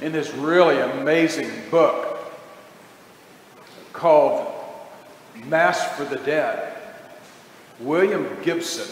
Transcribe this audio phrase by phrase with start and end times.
[0.00, 2.18] in this really amazing book
[3.92, 4.52] called
[5.46, 6.76] Mass for the Dead,
[7.80, 8.88] William Gibson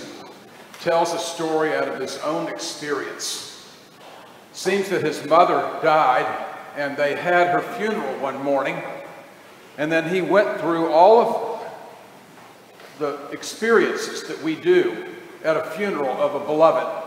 [0.81, 3.69] tells a story out of his own experience.
[4.53, 6.27] Seems that his mother died
[6.77, 8.83] and they had her funeral one morning,
[9.79, 11.63] and then he went through all of
[12.99, 15.07] the experiences that we do
[15.45, 17.02] at a funeral of a beloved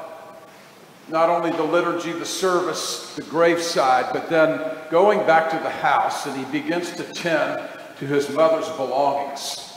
[1.08, 4.60] not only the liturgy, the service, the graveside, but then
[4.90, 7.62] going back to the house and he begins to tend
[8.00, 9.74] to his mother's belongings.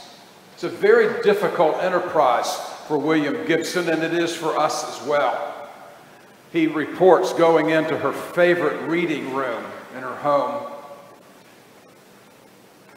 [0.53, 5.69] It's a very difficult enterprise for William Gibson, and it is for us as well.
[6.51, 9.63] He reports going into her favorite reading room
[9.95, 10.71] in her home,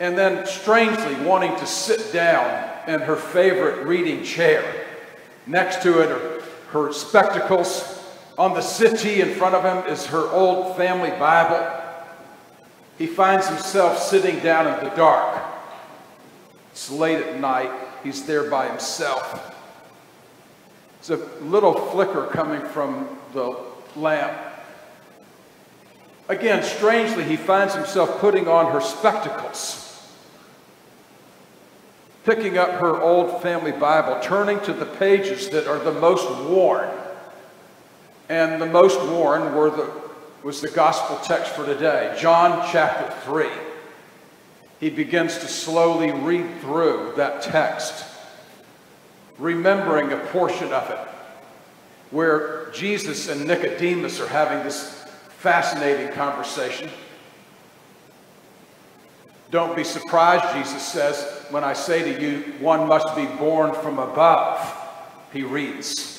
[0.01, 4.87] and then strangely wanting to sit down in her favorite reading chair.
[5.47, 6.41] Next to it are
[6.71, 8.02] her spectacles
[8.39, 11.81] on the settee in front of him is her old family Bible.
[12.99, 15.43] He finds himself sitting down in the dark.
[16.71, 17.71] It's late at night.
[18.03, 19.55] He's there by himself.
[21.03, 23.59] There's a little flicker coming from the
[23.97, 24.39] lamp.
[26.29, 30.09] Again, strangely, he finds himself putting on her spectacles,
[32.25, 36.89] picking up her old family Bible, turning to the pages that are the most worn
[38.29, 39.91] and the most worn were the,
[40.43, 43.49] was the gospel text for today, John chapter 3.
[44.81, 48.05] He begins to slowly read through that text,
[49.39, 50.99] remembering a portion of it,
[52.11, 55.05] where Jesus and Nicodemus are having this
[55.39, 56.91] fascinating conversation.
[59.53, 63.99] Don't be surprised, Jesus says, when I say to you, one must be born from
[63.99, 64.75] above.
[65.33, 66.12] He reads.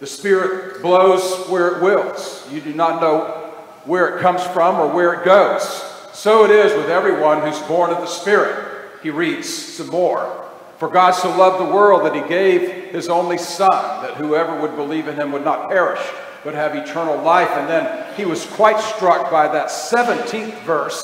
[0.00, 2.46] The Spirit blows where it wills.
[2.50, 3.52] You do not know
[3.84, 5.64] where it comes from or where it goes.
[6.12, 8.90] So it is with everyone who's born of the Spirit.
[9.02, 10.44] He reads some more.
[10.78, 14.76] For God so loved the world that he gave his only Son, that whoever would
[14.76, 16.00] believe in him would not perish,
[16.44, 17.50] but have eternal life.
[17.50, 21.02] And then he was quite struck by that 17th verse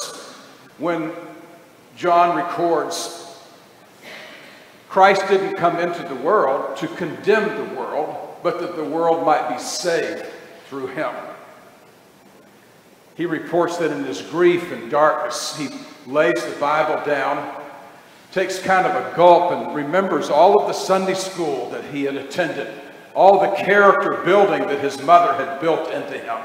[0.79, 1.11] when
[1.97, 3.25] John records
[4.95, 7.94] Christ didn't come into the world to condemn the world,
[8.45, 10.27] but that the world might be saved
[10.69, 11.11] through him.
[13.17, 15.69] He reports that in his grief and darkness, he
[16.07, 17.63] lays the Bible down,
[18.33, 22.17] takes kind of a gulp, and remembers all of the Sunday school that he had
[22.17, 22.69] attended,
[23.15, 26.39] all the character building that his mother had built into him,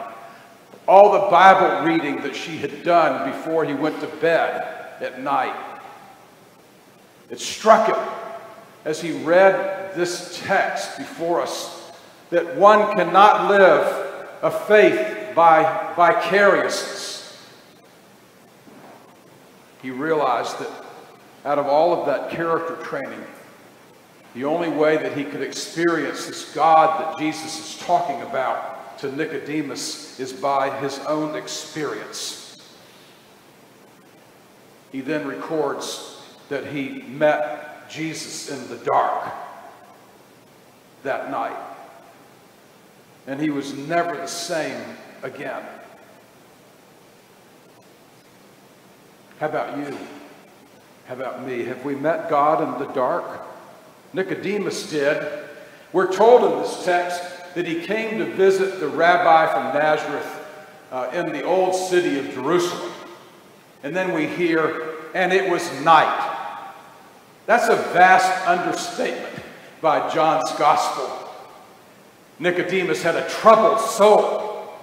[0.88, 5.82] all the Bible reading that she had done before he went to bed at night.
[7.30, 8.14] It struck him
[8.86, 11.79] as he read this text before us
[12.30, 14.06] that one cannot live
[14.42, 17.38] a faith by vicariousness.
[19.82, 20.70] He realized that
[21.46, 23.24] out of all of that character training,
[24.36, 29.16] the only way that he could experience this God that Jesus is talking about to
[29.16, 32.58] Nicodemus is by his own experience.
[34.92, 39.32] He then records that he met Jesus in the dark
[41.04, 41.58] that night
[43.30, 44.82] and he was never the same
[45.22, 45.64] again.
[49.40, 49.96] How about you?
[51.06, 51.64] How about me?
[51.66, 53.24] Have we met God in the dark?
[54.14, 55.24] Nicodemus did.
[55.94, 57.22] We're told in this text
[57.54, 60.48] that he came to visit the rabbi from Nazareth
[60.92, 62.92] uh, in the old city of Jerusalem.
[63.84, 66.36] And then we hear, and it was night.
[67.46, 69.36] That's a vast understatement
[69.82, 71.19] by John's gospel.
[72.40, 74.74] Nicodemus had a troubled soul.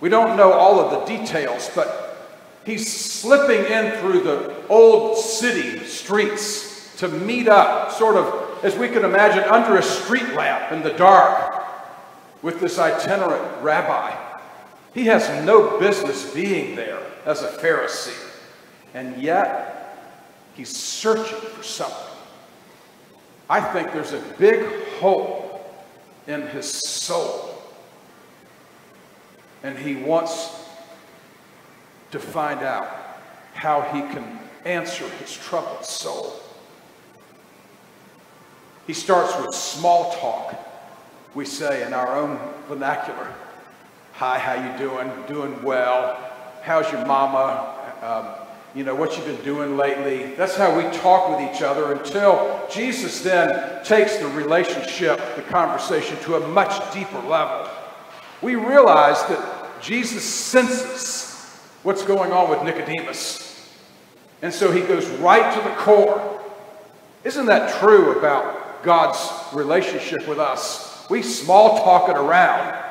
[0.00, 5.84] We don't know all of the details, but he's slipping in through the old city
[5.86, 10.82] streets to meet up, sort of, as we can imagine, under a street lamp in
[10.82, 11.64] the dark
[12.42, 14.14] with this itinerant rabbi.
[14.92, 18.16] He has no business being there as a Pharisee,
[18.94, 19.96] and yet
[20.54, 21.96] he's searching for something.
[23.48, 24.66] I think there's a big
[24.98, 25.47] hole
[26.28, 27.60] in his soul.
[29.64, 30.68] And he wants
[32.12, 32.86] to find out
[33.54, 36.40] how he can answer his troubled soul.
[38.86, 40.54] He starts with small talk,
[41.34, 42.38] we say in our own
[42.68, 43.34] vernacular.
[44.12, 45.10] Hi, how you doing?
[45.26, 46.18] Doing well.
[46.62, 47.74] How's your mama?
[48.02, 50.34] Um, you know, what you've been doing lately.
[50.34, 56.16] That's how we talk with each other until Jesus then takes the relationship, the conversation
[56.24, 57.68] to a much deeper level.
[58.42, 61.34] We realize that Jesus senses
[61.82, 63.68] what's going on with Nicodemus.
[64.42, 66.40] And so he goes right to the core.
[67.24, 69.18] Isn't that true about God's
[69.52, 71.06] relationship with us?
[71.10, 72.84] We small talk it around,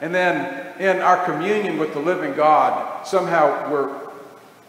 [0.00, 4.11] and then in our communion with the living God, somehow we're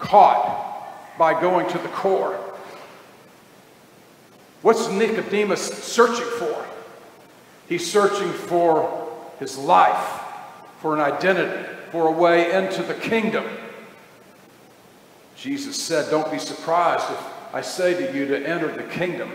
[0.03, 2.37] caught by going to the core.
[4.61, 6.65] What's Nicodemus searching for?
[7.67, 9.09] He's searching for
[9.39, 10.21] his life,
[10.79, 13.45] for an identity, for a way into the kingdom.
[15.35, 17.19] Jesus said, Don't be surprised if
[17.53, 19.31] I say to you to enter the kingdom,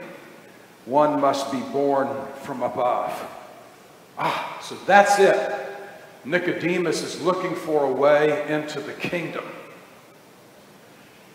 [0.85, 2.09] one must be born
[2.43, 3.13] from above.
[4.19, 5.55] Ah, so that's it.
[6.25, 9.45] Nicodemus is looking for a way into the kingdom.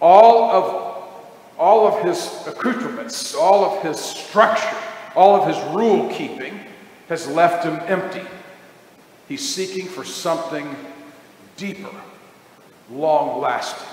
[0.04, 1.04] All of,
[1.58, 4.76] all of his accoutrements, all of his structure,
[5.16, 6.60] all of his rule keeping
[7.08, 8.28] has left him empty.
[9.30, 10.76] He's seeking for something
[11.56, 11.96] deeper,
[12.92, 13.88] long lasting,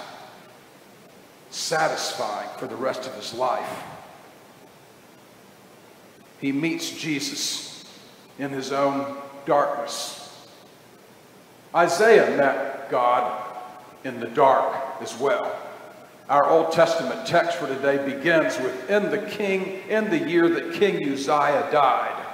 [1.51, 3.85] satisfying for the rest of his life.
[6.41, 7.85] He meets Jesus
[8.37, 9.17] in his own
[9.47, 10.45] darkness.
[11.73, 13.47] Isaiah met God
[14.03, 15.70] in the dark as well.
[16.31, 20.75] Our Old Testament text for today begins with In the king, in the year that
[20.75, 22.25] King Uzziah died.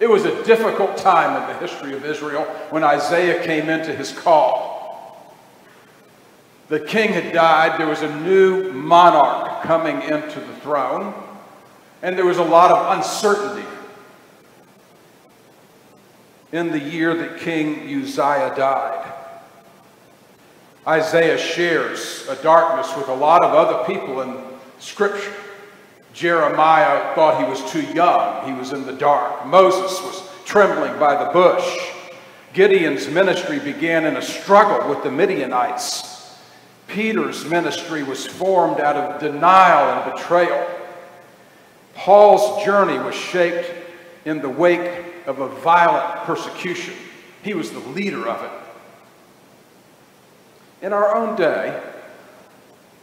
[0.00, 4.10] It was a difficult time in the history of Israel when Isaiah came into his
[4.10, 5.32] call.
[6.66, 11.14] The king had died, there was a new monarch coming into the throne,
[12.02, 13.68] and there was a lot of uncertainty
[16.50, 19.07] in the year that King Uzziah died.
[20.88, 24.42] Isaiah shares a darkness with a lot of other people in
[24.78, 25.34] Scripture.
[26.14, 29.44] Jeremiah thought he was too young, he was in the dark.
[29.44, 31.78] Moses was trembling by the bush.
[32.54, 36.38] Gideon's ministry began in a struggle with the Midianites.
[36.86, 40.66] Peter's ministry was formed out of denial and betrayal.
[41.96, 43.70] Paul's journey was shaped
[44.24, 46.94] in the wake of a violent persecution.
[47.42, 48.67] He was the leader of it.
[50.80, 51.82] In our own day,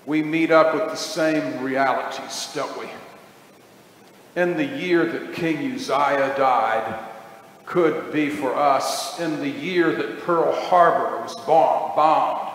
[0.06, 2.88] we meet up with the same realities, don't we?
[4.39, 7.00] In the year that King Uzziah died,
[7.66, 12.51] could be for us in the year that Pearl Harbor was bombed,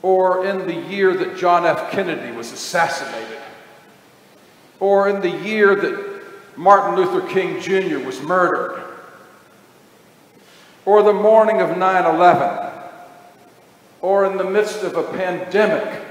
[0.00, 1.92] or in the year that John F.
[1.92, 3.38] Kennedy was assassinated,
[4.80, 6.22] or in the year that
[6.56, 7.98] Martin Luther King Jr.
[7.98, 8.82] was murdered,
[10.86, 12.61] or the morning of 9 11
[14.02, 16.02] or in the midst of a pandemic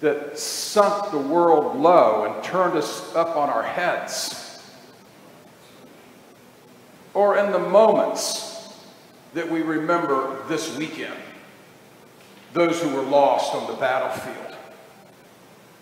[0.00, 4.62] that sunk the world low and turned us up on our heads,
[7.14, 8.74] or in the moments
[9.32, 11.14] that we remember this weekend,
[12.52, 14.56] those who were lost on the battlefield,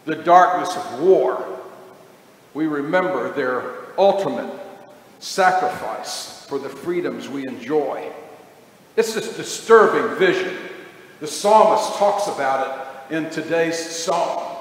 [0.04, 1.60] the darkness of war,
[2.54, 4.50] we remember their ultimate
[5.19, 8.10] sacrifice for the freedoms we enjoy.
[8.96, 10.56] It's this disturbing vision
[11.23, 12.67] the psalmist talks about
[13.09, 14.57] it in today's psalm.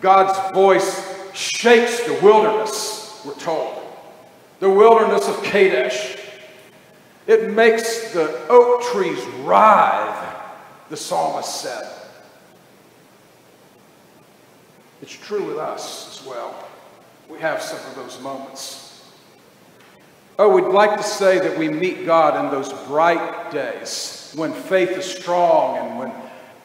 [0.00, 3.80] God's voice shakes the wilderness, we're told.
[4.58, 6.18] The wilderness of Kadesh.
[7.28, 10.34] It makes the oak trees writhe,
[10.90, 11.88] the psalmist said.
[15.02, 16.66] It's true with us as well.
[17.28, 19.08] We have some of those moments.
[20.36, 24.90] Oh, we'd like to say that we meet God in those bright days when faith
[24.90, 26.12] is strong and when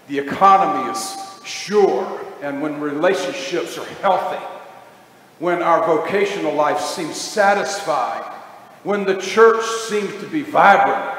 [0.08, 4.44] the economy is sure and when relationships are healthy,
[5.40, 8.24] when our vocational life seems satisfied,
[8.84, 11.14] when the church seems to be vibrant.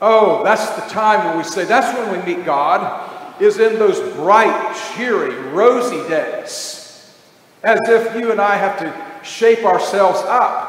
[0.00, 3.98] Oh, that's the time when we say, that's when we meet God, is in those
[4.14, 7.14] bright, cheery, rosy days.
[7.62, 10.65] As if you and I have to shape ourselves up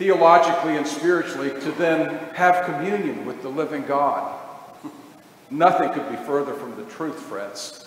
[0.00, 4.34] theologically and spiritually to then have communion with the living God.
[5.50, 7.84] Nothing could be further from the truth, friends.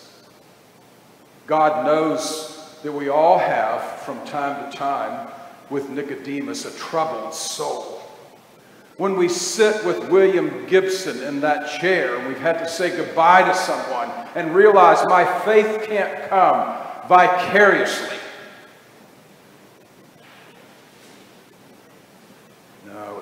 [1.47, 5.27] God knows that we all have, from time to time,
[5.71, 7.99] with Nicodemus, a troubled soul.
[8.97, 13.41] When we sit with William Gibson in that chair and we've had to say goodbye
[13.41, 16.77] to someone and realize my faith can't come
[17.07, 18.17] vicariously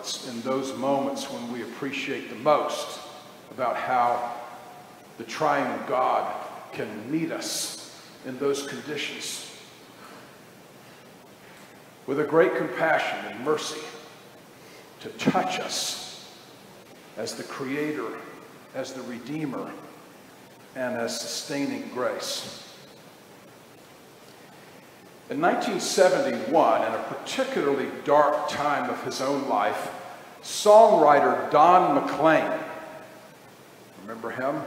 [0.02, 3.00] it's in those moments when we appreciate the most
[3.52, 4.34] about how
[5.20, 6.34] the triune God
[6.72, 9.56] can meet us in those conditions
[12.08, 13.80] with a great compassion and mercy
[15.02, 16.28] to touch us
[17.18, 18.08] as the Creator,
[18.74, 19.72] as the Redeemer,
[20.76, 22.71] and as sustaining grace.
[25.32, 29.90] In 1971, in a particularly dark time of his own life,
[30.44, 32.52] songwriter Don McLean,
[34.02, 34.62] remember him?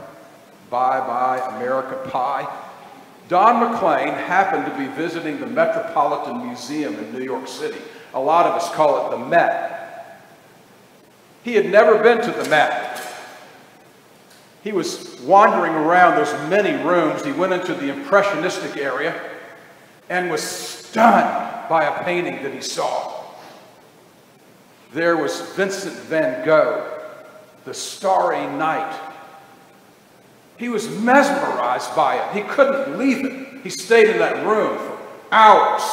[0.71, 2.51] Bye Bye America Pie.
[3.29, 7.77] Don McLean happened to be visiting the Metropolitan Museum in New York City.
[8.15, 10.23] A lot of us call it the Met.
[11.43, 13.03] He had never been to the Met.
[14.63, 17.23] He was wandering around those many rooms.
[17.23, 19.34] He went into the Impressionistic area
[20.09, 23.23] and was stunned by a painting that he saw.
[24.93, 27.01] There was Vincent van Gogh,
[27.65, 28.99] The Starry Night.
[30.57, 32.33] He was mesmerized by it.
[32.33, 33.61] He couldn't leave it.
[33.63, 34.97] He stayed in that room for
[35.31, 35.83] hours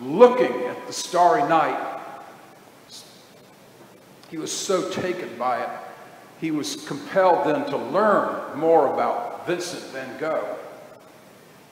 [0.00, 2.00] looking at the starry night.
[4.30, 5.68] He was so taken by it,
[6.40, 10.56] he was compelled then to learn more about Vincent van Gogh.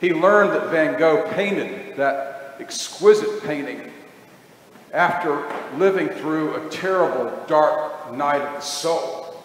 [0.00, 3.92] He learned that Van Gogh painted that exquisite painting
[4.92, 5.44] after
[5.76, 9.42] living through a terrible, dark night of the soul.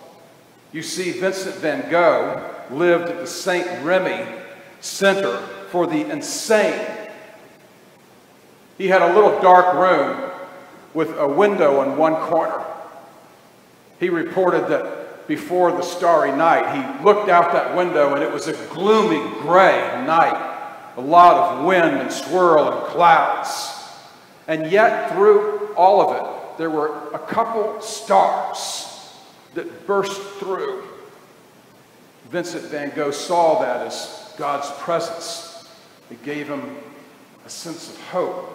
[0.72, 3.84] You see, Vincent van Gogh lived at the St.
[3.84, 4.26] Remy
[4.82, 5.38] Center
[5.70, 6.88] for the Insane.
[8.78, 10.32] He had a little dark room
[10.94, 12.64] with a window in one corner.
[14.00, 18.48] He reported that before the starry night, he looked out that window and it was
[18.48, 23.72] a gloomy gray night, a lot of wind and swirl and clouds.
[24.48, 28.88] And yet, through all of it, there were a couple stars
[29.54, 30.84] that burst through.
[32.30, 35.70] Vincent van Gogh saw that as God's presence.
[36.12, 36.78] It gave him
[37.46, 38.50] a sense of hope,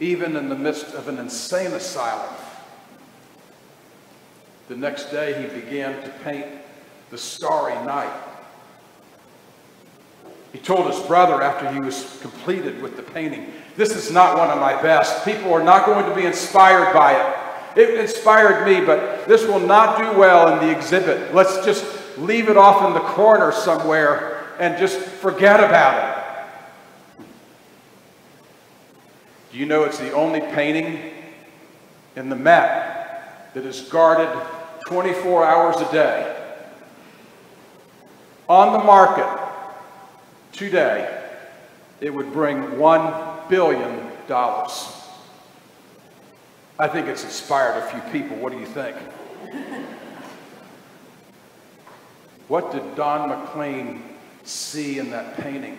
[0.00, 2.34] even in the midst of an insane asylum.
[4.68, 6.46] The next day, he began to paint
[7.10, 8.12] the starry night.
[10.52, 14.50] He told his brother after he was completed with the painting, This is not one
[14.50, 15.24] of my best.
[15.24, 17.78] People are not going to be inspired by it.
[17.78, 21.34] It inspired me, but this will not do well in the exhibit.
[21.34, 21.84] Let's just
[22.16, 26.18] leave it off in the corner somewhere and just forget about
[27.18, 27.24] it.
[29.52, 31.12] Do you know it's the only painting
[32.16, 32.93] in the Met
[33.54, 34.28] that is guarded
[34.86, 36.36] 24 hours a day?
[38.48, 39.28] On the market
[40.52, 41.22] today,
[42.00, 44.10] it would bring $1 billion.
[46.78, 48.36] I think it's inspired a few people.
[48.36, 48.96] What do you think?
[52.48, 54.02] what did Don McLean
[54.42, 55.78] see in that painting?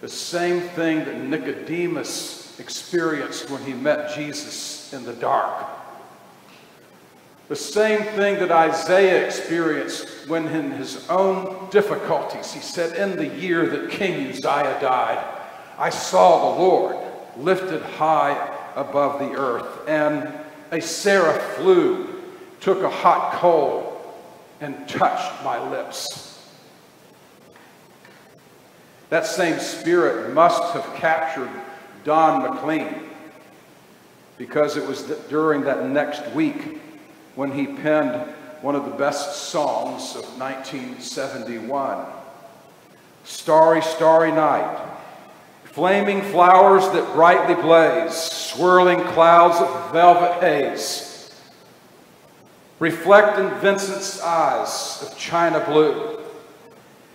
[0.00, 5.66] The same thing that Nicodemus experienced when he met Jesus in the dark.
[7.48, 13.26] The same thing that Isaiah experienced when, in his own difficulties, he said, In the
[13.26, 15.22] year that King Uzziah died,
[15.78, 16.96] I saw the Lord
[17.36, 20.32] lifted high above the earth, and
[20.70, 22.22] a seraph flew,
[22.60, 23.88] took a hot coal,
[24.60, 26.48] and touched my lips.
[29.10, 31.50] That same spirit must have captured
[32.04, 33.10] Don McLean
[34.38, 36.80] because it was during that next week
[37.34, 42.06] when he penned one of the best songs of 1971
[43.24, 44.88] Starry, Starry Night,
[45.64, 51.32] flaming flowers that brightly blaze, swirling clouds of velvet haze,
[52.80, 56.18] reflect in Vincent's eyes of china blue.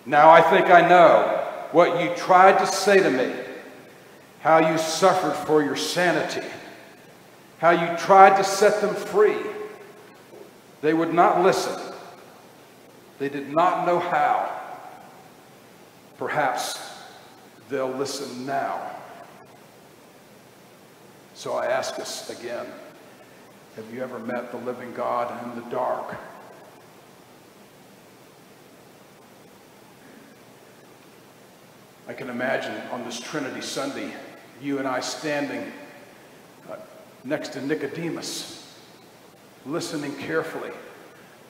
[0.05, 3.33] Now I think I know what you tried to say to me,
[4.39, 6.47] how you suffered for your sanity,
[7.57, 9.35] how you tried to set them free
[10.81, 11.79] they would not listen.
[13.19, 14.51] They did not know how.
[16.17, 16.79] Perhaps
[17.69, 18.91] they'll listen now.
[21.33, 22.65] So I ask us again
[23.75, 26.15] have you ever met the living God in the dark?
[32.07, 34.13] I can imagine on this Trinity Sunday,
[34.61, 35.71] you and I standing
[36.71, 36.77] uh,
[37.23, 38.66] next to Nicodemus
[39.67, 40.71] listening carefully.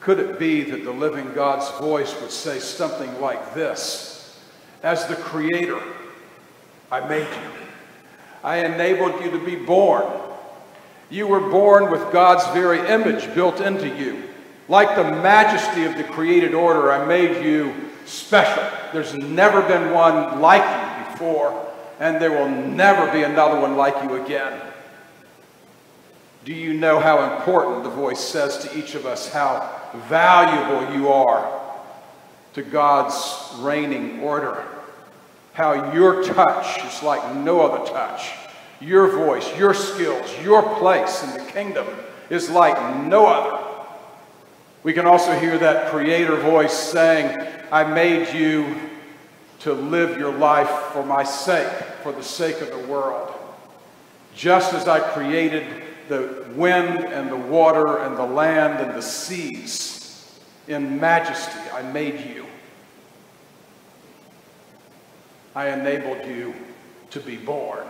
[0.00, 4.38] Could it be that the living God's voice would say something like this
[4.82, 5.80] As the Creator,
[6.90, 7.50] I made you,
[8.42, 10.06] I enabled you to be born.
[11.10, 14.24] You were born with God's very image built into you.
[14.68, 18.62] Like the majesty of the created order, I made you special.
[18.92, 24.02] There's never been one like you before, and there will never be another one like
[24.02, 24.67] you again.
[26.44, 29.70] Do you know how important the voice says to each of us how
[30.08, 31.60] valuable you are
[32.54, 34.64] to God's reigning order?
[35.52, 38.30] How your touch is like no other touch.
[38.80, 41.86] Your voice, your skills, your place in the kingdom
[42.30, 43.64] is like no other.
[44.84, 47.36] We can also hear that creator voice saying,
[47.72, 48.76] I made you
[49.60, 51.66] to live your life for my sake,
[52.04, 53.34] for the sake of the world.
[54.36, 55.66] Just as I created
[56.08, 62.20] the wind and the water and the land and the seas in majesty, I made
[62.34, 62.46] you.
[65.54, 66.54] I enabled you
[67.10, 67.86] to be born.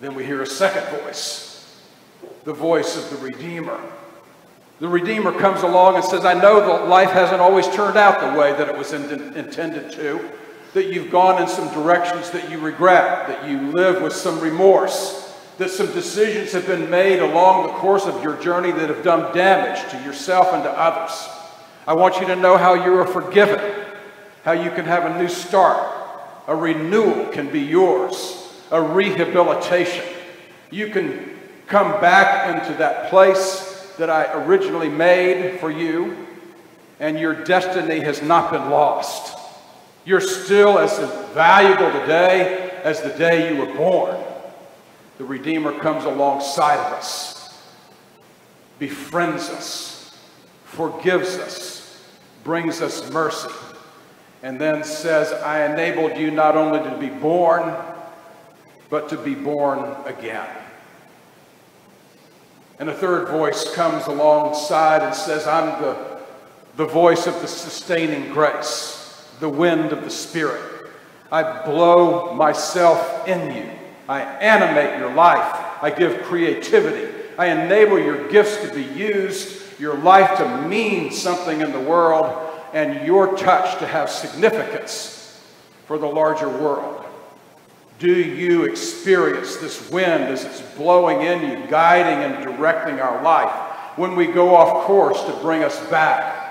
[0.00, 1.80] Then we hear a second voice,
[2.44, 3.80] the voice of the Redeemer.
[4.80, 8.38] The Redeemer comes along and says, I know that life hasn't always turned out the
[8.38, 10.28] way that it was in, intended to,
[10.74, 15.36] that you've gone in some directions that you regret, that you live with some remorse,
[15.58, 19.34] that some decisions have been made along the course of your journey that have done
[19.34, 21.28] damage to yourself and to others.
[21.86, 23.60] I want you to know how you are forgiven,
[24.44, 25.98] how you can have a new start.
[26.48, 30.04] A renewal can be yours a rehabilitation.
[30.70, 36.26] You can come back into that place that I originally made for you,
[36.98, 39.38] and your destiny has not been lost.
[40.04, 40.98] You're still as
[41.32, 44.16] valuable today as the day you were born.
[45.18, 47.56] The Redeemer comes alongside of us,
[48.78, 50.18] befriends us,
[50.64, 52.02] forgives us,
[52.42, 53.48] brings us mercy,
[54.42, 57.72] and then says, I enabled you not only to be born,
[58.90, 60.48] but to be born again.
[62.78, 66.20] And a third voice comes alongside and says, I'm the,
[66.76, 69.01] the voice of the sustaining grace,
[69.42, 70.88] the wind of the Spirit.
[71.32, 73.68] I blow myself in you.
[74.08, 75.82] I animate your life.
[75.82, 77.12] I give creativity.
[77.36, 82.50] I enable your gifts to be used, your life to mean something in the world,
[82.72, 85.40] and your touch to have significance
[85.86, 87.04] for the larger world.
[87.98, 93.52] Do you experience this wind as it's blowing in you, guiding and directing our life
[93.98, 96.41] when we go off course to bring us back,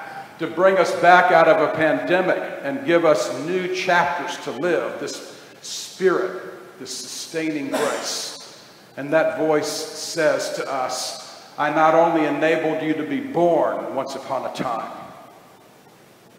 [0.41, 4.99] to bring us back out of a pandemic and give us new chapters to live,
[4.99, 8.59] this spirit, this sustaining grace?
[8.97, 14.15] And that voice says to us, I not only enabled you to be born once
[14.15, 14.91] upon a time,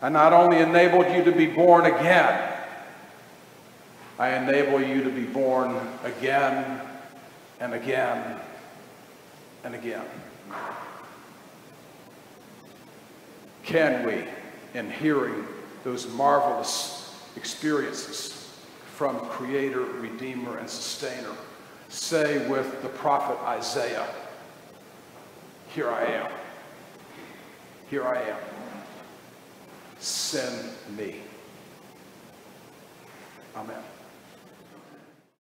[0.00, 2.52] I not only enabled you to be born again,
[4.18, 6.80] I enable you to be born again
[7.60, 8.40] and again
[9.64, 10.04] and again.
[13.64, 14.24] Can we,
[14.78, 15.46] in hearing
[15.84, 18.50] those marvelous experiences
[18.94, 21.34] from Creator, Redeemer, and Sustainer,
[21.88, 24.06] say with the prophet Isaiah,
[25.74, 26.30] Here I am.
[27.88, 28.38] Here I am.
[29.98, 31.20] Send me.
[33.54, 33.91] Amen.